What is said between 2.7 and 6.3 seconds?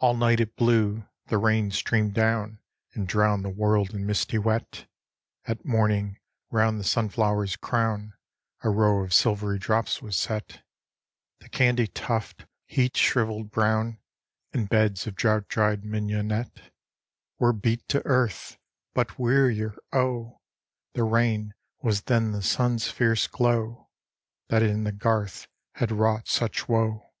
And drowned the world in misty wet. At morning,